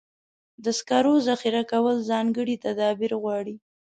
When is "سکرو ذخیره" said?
0.79-1.63